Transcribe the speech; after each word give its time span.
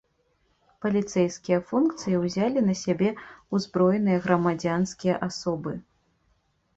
Паліцэйскія 0.83 1.57
функцыі 1.71 2.15
ўзялі 2.23 2.63
на 2.69 2.75
сябе 2.83 3.09
ўзброеныя 3.57 4.23
грамадзянскія 4.25 5.15
асобы. 5.29 5.75